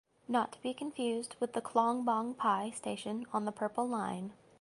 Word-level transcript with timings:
Not 0.27 0.53
to 0.53 0.61
be 0.63 0.73
confused 0.73 1.35
with 1.39 1.53
the 1.53 1.61
Khlong 1.61 2.03
Bang 2.03 2.33
Phai 2.33 2.71
station 2.73 3.27
on 3.31 3.45
the 3.45 3.51
Purple 3.51 3.87
Line. 3.87 4.33